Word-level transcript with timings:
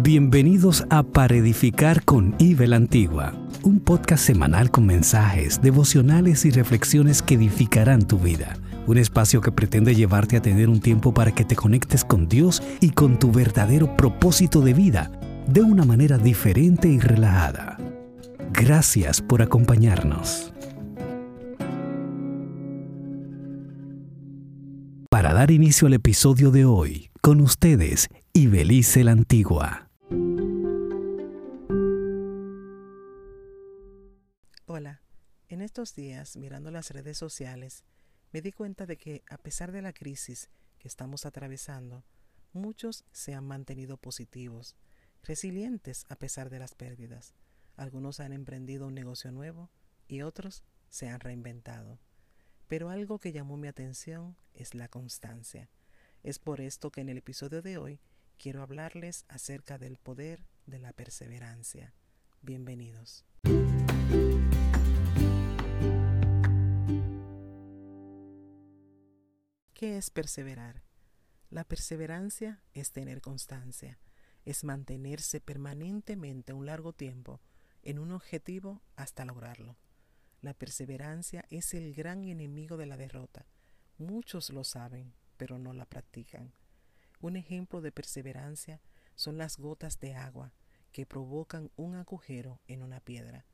Bienvenidos 0.00 0.86
a 0.90 1.02
Para 1.02 1.34
Edificar 1.34 2.04
con 2.04 2.36
Ivel 2.38 2.72
Antigua, 2.72 3.32
un 3.64 3.80
podcast 3.80 4.24
semanal 4.24 4.70
con 4.70 4.86
mensajes, 4.86 5.60
devocionales 5.60 6.44
y 6.44 6.52
reflexiones 6.52 7.20
que 7.20 7.34
edificarán 7.34 8.06
tu 8.06 8.16
vida. 8.16 8.56
Un 8.86 8.96
espacio 8.96 9.40
que 9.40 9.50
pretende 9.50 9.96
llevarte 9.96 10.36
a 10.36 10.40
tener 10.40 10.68
un 10.68 10.78
tiempo 10.78 11.12
para 11.12 11.32
que 11.32 11.44
te 11.44 11.56
conectes 11.56 12.04
con 12.04 12.28
Dios 12.28 12.62
y 12.80 12.90
con 12.90 13.18
tu 13.18 13.32
verdadero 13.32 13.96
propósito 13.96 14.60
de 14.60 14.72
vida 14.72 15.10
de 15.48 15.62
una 15.62 15.84
manera 15.84 16.16
diferente 16.16 16.86
y 16.88 17.00
relajada. 17.00 17.76
Gracias 18.52 19.20
por 19.20 19.42
acompañarnos. 19.42 20.52
Para 25.10 25.34
dar 25.34 25.50
inicio 25.50 25.88
al 25.88 25.94
episodio 25.94 26.52
de 26.52 26.66
hoy, 26.66 27.10
con 27.20 27.40
ustedes, 27.40 28.06
Ibelice 28.32 29.02
la 29.02 29.10
Antigua. 29.10 29.87
Hola, 34.70 35.00
en 35.48 35.62
estos 35.62 35.94
días, 35.94 36.36
mirando 36.36 36.70
las 36.70 36.90
redes 36.90 37.16
sociales, 37.16 37.84
me 38.32 38.42
di 38.42 38.52
cuenta 38.52 38.84
de 38.84 38.98
que 38.98 39.24
a 39.30 39.38
pesar 39.38 39.72
de 39.72 39.80
la 39.80 39.94
crisis 39.94 40.50
que 40.78 40.88
estamos 40.88 41.24
atravesando, 41.24 42.04
muchos 42.52 43.06
se 43.10 43.32
han 43.32 43.46
mantenido 43.46 43.96
positivos, 43.96 44.76
resilientes 45.22 46.04
a 46.10 46.16
pesar 46.16 46.50
de 46.50 46.58
las 46.58 46.74
pérdidas. 46.74 47.32
Algunos 47.76 48.20
han 48.20 48.34
emprendido 48.34 48.86
un 48.88 48.94
negocio 48.94 49.32
nuevo 49.32 49.70
y 50.06 50.20
otros 50.20 50.62
se 50.90 51.08
han 51.08 51.20
reinventado. 51.20 51.98
Pero 52.66 52.90
algo 52.90 53.18
que 53.18 53.32
llamó 53.32 53.56
mi 53.56 53.68
atención 53.68 54.36
es 54.52 54.74
la 54.74 54.88
constancia. 54.88 55.70
Es 56.22 56.38
por 56.38 56.60
esto 56.60 56.90
que 56.90 57.00
en 57.00 57.08
el 57.08 57.16
episodio 57.16 57.62
de 57.62 57.78
hoy 57.78 58.00
quiero 58.36 58.62
hablarles 58.62 59.24
acerca 59.28 59.78
del 59.78 59.96
poder 59.96 60.44
de 60.66 60.78
la 60.78 60.92
perseverancia. 60.92 61.94
Bienvenidos. 62.42 63.27
¿Qué 69.78 69.96
es 69.96 70.10
perseverar? 70.10 70.82
La 71.50 71.62
perseverancia 71.62 72.60
es 72.74 72.90
tener 72.90 73.20
constancia, 73.20 73.98
es 74.44 74.64
mantenerse 74.64 75.40
permanentemente 75.40 76.52
un 76.52 76.66
largo 76.66 76.92
tiempo 76.92 77.40
en 77.82 77.98
un 77.98 78.10
objetivo 78.10 78.82
hasta 78.96 79.24
lograrlo. 79.24 79.76
La 80.40 80.52
perseverancia 80.52 81.44
es 81.50 81.74
el 81.74 81.94
gran 81.94 82.24
enemigo 82.24 82.76
de 82.76 82.86
la 82.86 82.96
derrota. 82.96 83.46
Muchos 83.98 84.50
lo 84.50 84.64
saben, 84.64 85.14
pero 85.36 85.58
no 85.58 85.72
la 85.72 85.84
practican. 85.84 86.52
Un 87.20 87.36
ejemplo 87.36 87.80
de 87.80 87.92
perseverancia 87.92 88.80
son 89.14 89.38
las 89.38 89.58
gotas 89.58 90.00
de 90.00 90.14
agua 90.14 90.52
que 90.92 91.06
provocan 91.06 91.70
un 91.76 91.94
agujero 91.94 92.60
en 92.66 92.82
una 92.82 93.00
piedra. 93.00 93.46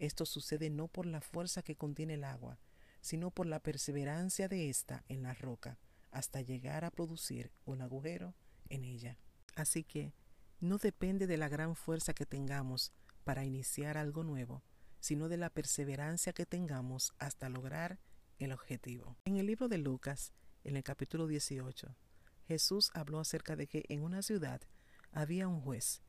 Esto 0.00 0.24
sucede 0.24 0.70
no 0.70 0.88
por 0.88 1.04
la 1.04 1.20
fuerza 1.20 1.62
que 1.62 1.76
contiene 1.76 2.14
el 2.14 2.24
agua, 2.24 2.58
sino 3.02 3.30
por 3.30 3.44
la 3.44 3.60
perseverancia 3.60 4.48
de 4.48 4.70
ésta 4.70 5.04
en 5.08 5.22
la 5.22 5.34
roca, 5.34 5.78
hasta 6.10 6.40
llegar 6.40 6.86
a 6.86 6.90
producir 6.90 7.52
un 7.66 7.82
agujero 7.82 8.34
en 8.70 8.84
ella. 8.84 9.18
Así 9.56 9.84
que 9.84 10.14
no 10.58 10.78
depende 10.78 11.26
de 11.26 11.36
la 11.36 11.50
gran 11.50 11.76
fuerza 11.76 12.14
que 12.14 12.24
tengamos 12.24 12.94
para 13.24 13.44
iniciar 13.44 13.98
algo 13.98 14.24
nuevo, 14.24 14.62
sino 15.00 15.28
de 15.28 15.36
la 15.36 15.50
perseverancia 15.50 16.32
que 16.32 16.46
tengamos 16.46 17.12
hasta 17.18 17.50
lograr 17.50 18.00
el 18.38 18.52
objetivo. 18.52 19.18
En 19.26 19.36
el 19.36 19.46
libro 19.46 19.68
de 19.68 19.76
Lucas, 19.76 20.32
en 20.64 20.78
el 20.78 20.82
capítulo 20.82 21.26
18, 21.26 21.94
Jesús 22.48 22.90
habló 22.94 23.20
acerca 23.20 23.54
de 23.54 23.66
que 23.66 23.84
en 23.90 24.02
una 24.02 24.22
ciudad 24.22 24.62
había 25.12 25.46
un 25.46 25.60
juez 25.60 26.00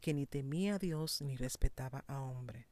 que 0.00 0.14
ni 0.14 0.26
temía 0.26 0.74
a 0.74 0.78
Dios 0.80 1.22
ni 1.22 1.36
respetaba 1.36 2.04
a 2.08 2.20
hombre. 2.20 2.66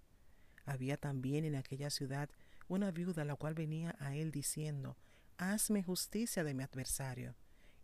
Había 0.65 0.97
también 0.97 1.45
en 1.45 1.57
aquella 1.57 1.91
ciudad 1.91 2.31
una 2.69 2.91
viuda 2.91 3.25
la 3.25 3.37
cual 3.37 3.55
venía 3.55 3.97
a 3.99 4.15
él 4.15 4.31
diciendo, 4.31 4.97
Hazme 5.37 5.83
justicia 5.83 6.45
de 6.45 6.55
mi 6.55 6.63
adversario. 6.63 7.35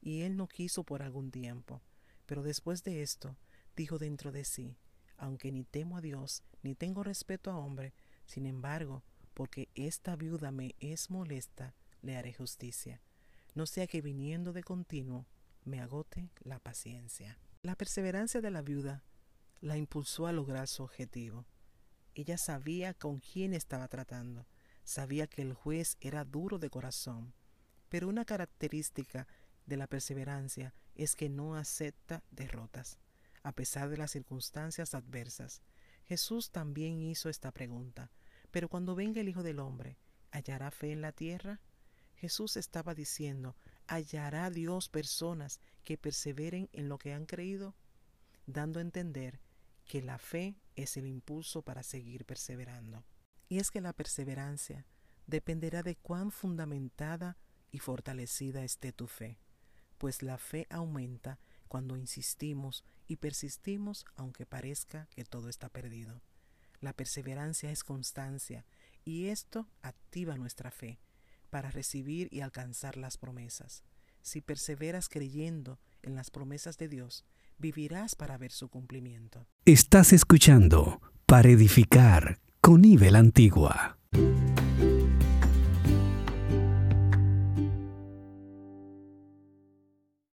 Y 0.00 0.22
él 0.22 0.36
no 0.36 0.48
quiso 0.48 0.84
por 0.84 1.02
algún 1.02 1.30
tiempo. 1.30 1.82
Pero 2.26 2.42
después 2.42 2.84
de 2.84 3.02
esto, 3.02 3.36
dijo 3.76 3.98
dentro 3.98 4.32
de 4.32 4.44
sí, 4.44 4.76
aunque 5.16 5.52
ni 5.52 5.64
temo 5.64 5.98
a 5.98 6.00
Dios, 6.00 6.42
ni 6.62 6.74
tengo 6.74 7.02
respeto 7.02 7.50
a 7.50 7.56
hombre, 7.56 7.92
sin 8.24 8.46
embargo, 8.46 9.02
porque 9.34 9.69
esta 9.74 10.16
viuda 10.16 10.50
me 10.50 10.74
es 10.80 11.10
molesta, 11.10 11.74
le 12.02 12.16
haré 12.16 12.32
justicia. 12.32 13.02
No 13.54 13.66
sea 13.66 13.86
que 13.86 14.00
viniendo 14.00 14.52
de 14.52 14.62
continuo 14.62 15.26
me 15.64 15.80
agote 15.80 16.30
la 16.40 16.58
paciencia. 16.58 17.38
La 17.62 17.74
perseverancia 17.74 18.40
de 18.40 18.50
la 18.50 18.62
viuda 18.62 19.02
la 19.60 19.76
impulsó 19.76 20.26
a 20.26 20.32
lograr 20.32 20.69
su 20.69 20.82
objetivo. 20.82 21.44
Ella 22.15 22.38
sabía 22.38 22.94
con 22.94 23.19
quién 23.19 23.54
estaba 23.54 23.88
tratando, 23.88 24.47
sabía 24.84 25.26
que 25.26 25.43
el 25.43 25.54
juez 25.54 25.97
era 26.00 26.25
duro 26.25 26.59
de 26.59 26.71
corazón, 26.71 27.34
pero 27.88 28.09
una 28.09 28.25
característica 28.25 29.26
de 29.66 29.76
la 29.76 29.87
perseverancia 29.87 30.75
es 30.94 31.16
que 31.16 31.28
no 31.28 31.54
acepta 31.54 32.22
derrotas 32.31 32.99
a 33.43 33.53
pesar 33.53 33.88
de 33.88 33.97
las 33.97 34.10
circunstancias 34.10 34.94
adversas. 34.94 35.62
Jesús 36.06 36.50
también 36.50 37.00
hizo 37.00 37.28
esta 37.28 37.53
pregunta, 37.53 38.10
pero 38.50 38.69
cuando 38.69 38.94
venga 38.94 39.20
el 39.20 39.28
Hijo 39.28 39.43
del 39.43 39.60
Hombre, 39.60 39.97
¿hallará 40.31 40.70
fe 40.70 40.93
en 40.93 41.00
la 41.00 41.12
tierra? 41.12 41.60
Jesús 42.16 42.56
estaba 42.56 42.94
diciendo, 42.94 43.56
¿hallará 43.87 44.50
Dios 44.50 44.88
personas 44.88 45.60
que 45.84 45.97
perseveren 45.97 46.69
en 46.72 46.88
lo 46.88 46.99
que 46.99 47.15
han 47.15 47.26
creído? 47.26 47.75
Dando 48.47 48.78
a 48.78 48.82
entender 48.82 49.41
que 49.90 50.02
la 50.02 50.18
fe 50.18 50.54
es 50.76 50.96
el 50.96 51.04
impulso 51.08 51.62
para 51.62 51.82
seguir 51.82 52.24
perseverando. 52.24 53.04
Y 53.48 53.58
es 53.58 53.72
que 53.72 53.80
la 53.80 53.92
perseverancia 53.92 54.86
dependerá 55.26 55.82
de 55.82 55.96
cuán 55.96 56.30
fundamentada 56.30 57.36
y 57.72 57.80
fortalecida 57.80 58.62
esté 58.62 58.92
tu 58.92 59.08
fe, 59.08 59.40
pues 59.98 60.22
la 60.22 60.38
fe 60.38 60.68
aumenta 60.70 61.40
cuando 61.66 61.96
insistimos 61.96 62.84
y 63.08 63.16
persistimos 63.16 64.04
aunque 64.14 64.46
parezca 64.46 65.08
que 65.10 65.24
todo 65.24 65.48
está 65.48 65.68
perdido. 65.68 66.22
La 66.78 66.92
perseverancia 66.92 67.72
es 67.72 67.82
constancia 67.82 68.64
y 69.04 69.26
esto 69.26 69.66
activa 69.82 70.36
nuestra 70.36 70.70
fe 70.70 71.00
para 71.50 71.72
recibir 71.72 72.28
y 72.30 72.42
alcanzar 72.42 72.96
las 72.96 73.18
promesas. 73.18 73.82
Si 74.22 74.40
perseveras 74.40 75.08
creyendo 75.08 75.80
en 76.02 76.14
las 76.14 76.30
promesas 76.30 76.78
de 76.78 76.86
Dios, 76.86 77.24
vivirás 77.60 78.16
para 78.16 78.38
ver 78.38 78.50
su 78.50 78.69
cumplimiento. 78.69 79.47
Estás 79.65 80.12
escuchando 80.12 81.00
para 81.26 81.50
edificar 81.50 82.41
con 82.60 82.81
nivel 82.81 83.15
antigua. 83.15 83.98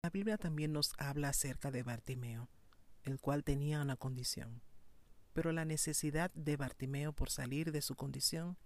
La 0.01 0.09
Biblia 0.11 0.37
también 0.37 0.71
nos 0.71 0.93
habla 0.97 1.29
acerca 1.29 1.69
de 1.69 1.83
Bartimeo, 1.83 2.49
el 3.03 3.19
cual 3.19 3.43
tenía 3.43 3.81
una 3.81 3.97
condición. 3.97 4.61
Pero 5.33 5.51
la 5.51 5.65
necesidad 5.65 6.31
de 6.33 6.55
Bartimeo 6.55 7.11
por 7.11 7.29
salir 7.29 7.71
de 7.71 7.81
su 7.81 7.95
condición 7.95 8.57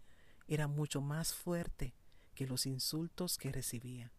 era 0.47 0.67
mucho 0.67 1.01
más 1.01 1.33
fuerte 1.33 1.95
que 2.35 2.45
los 2.45 2.65
insultos 2.65 3.37
que 3.37 3.51
recibía. 3.51 4.13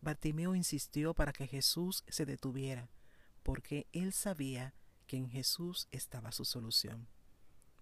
Bartimeo 0.00 0.54
insistió 0.54 1.12
para 1.14 1.32
que 1.32 1.46
Jesús 1.46 2.04
se 2.08 2.24
detuviera, 2.24 2.88
porque 3.44 3.86
él 3.92 4.12
sabía 4.12 4.74
que 5.06 5.16
en 5.16 5.30
Jesús 5.30 5.86
estaba 5.92 6.32
su 6.32 6.44
solución. 6.44 7.06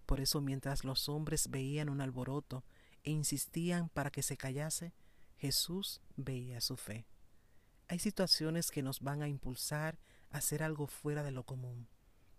Por 0.05 0.19
eso 0.19 0.41
mientras 0.41 0.83
los 0.83 1.09
hombres 1.09 1.49
veían 1.49 1.89
un 1.89 2.01
alboroto 2.01 2.63
e 3.03 3.11
insistían 3.11 3.89
para 3.89 4.11
que 4.11 4.21
se 4.21 4.37
callase, 4.37 4.93
Jesús 5.37 6.01
veía 6.15 6.61
su 6.61 6.77
fe. 6.77 7.07
Hay 7.87 7.99
situaciones 7.99 8.71
que 8.71 8.83
nos 8.83 8.99
van 8.99 9.23
a 9.23 9.27
impulsar 9.27 9.97
a 10.29 10.37
hacer 10.37 10.63
algo 10.63 10.87
fuera 10.87 11.23
de 11.23 11.31
lo 11.31 11.43
común, 11.43 11.87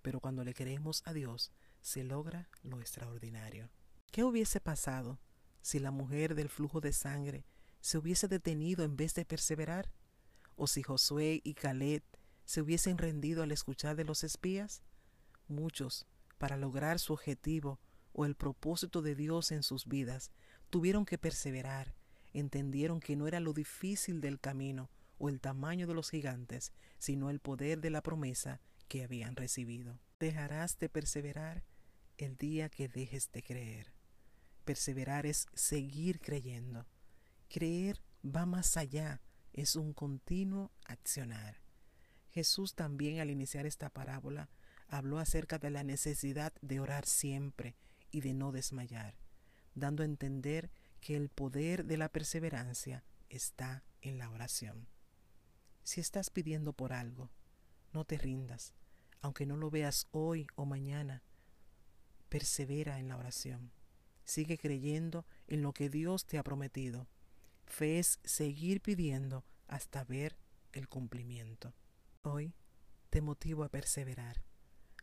pero 0.03 0.21
cuando 0.21 0.45
le 0.45 0.55
creemos 0.55 1.03
a 1.07 1.13
Dios, 1.13 1.51
se 1.81 2.05
logra 2.05 2.49
lo 2.63 2.81
extraordinario. 2.81 3.71
¿Qué 4.11 4.23
hubiese 4.23 4.61
pasado 4.61 5.19
si 5.63 5.79
la 5.79 5.91
mujer 5.91 6.35
del 6.35 6.51
flujo 6.51 6.81
de 6.81 6.93
sangre 6.93 7.45
se 7.81 7.99
hubiese 7.99 8.29
detenido 8.29 8.85
en 8.85 8.97
vez 8.97 9.15
de 9.15 9.25
perseverar? 9.25 9.91
¿O 10.57 10.67
si 10.67 10.83
Josué 10.83 11.41
y 11.43 11.55
Caleb 11.55 12.03
se 12.45 12.61
hubiesen 12.61 12.99
rendido 12.99 13.43
al 13.43 13.53
escuchar 13.53 13.97
de 13.97 14.05
los 14.05 14.25
espías? 14.25 14.83
Muchos, 15.49 16.07
para 16.39 16.57
lograr 16.57 16.99
su 16.99 17.13
objetivo 17.13 17.81
o 18.13 18.25
el 18.25 18.35
propósito 18.35 19.03
de 19.03 19.15
Dios 19.15 19.53
en 19.53 19.63
sus 19.63 19.87
vidas, 19.87 20.31
tuvieron 20.71 21.05
que 21.05 21.19
perseverar, 21.19 21.95
entendieron 22.33 23.01
que 23.01 23.17
no 23.17 23.27
era 23.27 23.41
lo 23.41 23.53
difícil 23.53 24.21
del 24.21 24.41
camino, 24.41 24.91
o 25.19 25.29
el 25.29 25.41
tamaño 25.41 25.87
de 25.87 25.95
los 25.95 26.11
gigantes, 26.11 26.73
sino 26.99 27.31
el 27.31 27.41
poder 27.41 27.81
de 27.81 27.91
la 27.91 28.03
promesa 28.03 28.61
que 28.89 29.05
habían 29.05 29.37
recibido. 29.37 29.99
Dejarás 30.19 30.79
de 30.79 30.89
perseverar 30.89 31.65
el 32.19 32.37
día 32.37 32.69
que 32.69 32.89
dejes 32.89 33.31
de 33.33 33.43
creer. 33.43 33.93
Perseverar 34.65 35.27
es 35.27 35.47
seguir 35.55 36.21
creyendo. 36.21 36.87
Creer 37.49 38.01
va 38.25 38.47
más 38.47 38.77
allá, 38.77 39.21
es 39.53 39.77
un 39.77 39.93
continuo 39.93 40.73
accionar. 40.85 41.64
Jesús 42.35 42.75
también 42.75 43.21
al 43.21 43.31
iniciar 43.31 43.65
esta 43.65 43.91
parábola 43.91 44.49
habló 44.89 45.21
acerca 45.21 45.61
de 45.61 45.71
la 45.71 45.85
necesidad 45.85 46.53
de 46.63 46.81
orar 46.81 47.07
siempre 47.07 47.77
y 48.11 48.23
de 48.23 48.35
no 48.35 48.51
desmayar, 48.51 49.15
dando 49.77 50.03
a 50.03 50.07
entender 50.07 50.73
que 51.01 51.15
el 51.15 51.29
poder 51.29 51.85
de 51.85 51.97
la 51.97 52.09
perseverancia 52.09 53.05
está 53.29 53.85
en 54.03 54.19
la 54.19 54.31
oración. 54.31 54.89
Si 55.85 56.01
estás 56.01 56.29
pidiendo 56.29 56.73
por 56.73 56.93
algo, 56.93 57.31
no 57.93 58.05
te 58.05 58.19
rindas, 58.19 58.75
aunque 59.21 59.47
no 59.47 59.57
lo 59.57 59.71
veas 59.71 60.09
hoy 60.11 60.49
o 60.57 60.65
mañana. 60.65 61.23
Persevera 62.31 62.99
en 62.99 63.07
la 63.07 63.17
oración. 63.17 63.71
Sigue 64.25 64.59
creyendo 64.59 65.25
en 65.47 65.63
lo 65.63 65.73
que 65.73 65.89
Dios 65.89 66.27
te 66.27 66.39
ha 66.39 66.43
prometido. 66.43 67.07
Fe 67.65 68.01
es 68.01 68.19
seguir 68.25 68.81
pidiendo 68.81 69.45
hasta 69.69 70.03
ver 70.03 70.37
el 70.73 70.89
cumplimiento. 70.89 71.73
Hoy 72.27 72.55
te 73.11 73.21
motivo 73.21 73.65
a 73.65 73.69
perseverar. 73.69 74.43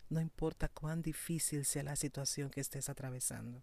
No 0.10 0.20
importa 0.20 0.70
cuán 0.70 1.04
difícil 1.04 1.66
sea 1.66 1.84
la 1.84 1.96
situación 1.96 2.50
que 2.50 2.62
estés 2.62 2.90
atravesando. 2.90 3.62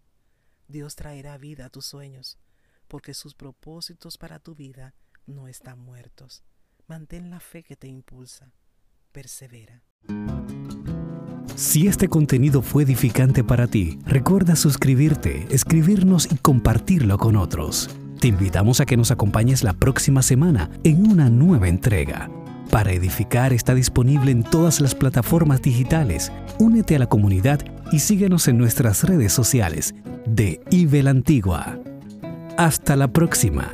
Dios 0.68 0.94
traerá 0.94 1.36
vida 1.38 1.66
a 1.66 1.68
tus 1.68 1.84
sueños, 1.84 2.38
porque 2.86 3.14
sus 3.14 3.34
propósitos 3.34 4.16
para 4.16 4.38
tu 4.38 4.54
vida 4.54 4.94
no 5.26 5.48
están 5.48 5.80
muertos. 5.80 6.44
Mantén 6.86 7.30
la 7.30 7.40
fe 7.40 7.64
que 7.64 7.74
te 7.74 7.88
impulsa. 7.88 8.52
Persevera. 9.10 9.82
Si 11.56 11.88
este 11.88 12.06
contenido 12.06 12.62
fue 12.62 12.84
edificante 12.84 13.42
para 13.42 13.66
ti, 13.66 13.98
recuerda 14.06 14.54
suscribirte, 14.54 15.52
escribirnos 15.52 16.30
y 16.30 16.36
compartirlo 16.36 17.18
con 17.18 17.34
otros. 17.34 17.90
Te 18.20 18.28
invitamos 18.28 18.78
a 18.80 18.86
que 18.86 18.96
nos 18.96 19.10
acompañes 19.10 19.64
la 19.64 19.72
próxima 19.72 20.22
semana 20.22 20.70
en 20.84 21.10
una 21.10 21.28
nueva 21.28 21.68
entrega. 21.68 22.30
Para 22.70 22.92
Edificar 22.92 23.52
está 23.52 23.74
disponible 23.74 24.30
en 24.30 24.42
todas 24.42 24.80
las 24.80 24.94
plataformas 24.94 25.62
digitales. 25.62 26.30
Únete 26.58 26.96
a 26.96 26.98
la 26.98 27.06
comunidad 27.06 27.60
y 27.92 28.00
síguenos 28.00 28.46
en 28.46 28.58
nuestras 28.58 29.04
redes 29.04 29.32
sociales 29.32 29.94
de 30.26 30.60
IBEL 30.70 31.08
Antigua. 31.08 31.78
Hasta 32.58 32.94
la 32.96 33.08
próxima. 33.08 33.72